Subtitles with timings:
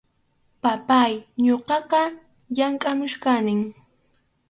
[0.63, 1.13] Papáy,
[1.45, 2.01] ñuqaqa
[2.55, 3.61] llamkʼamuchkanim.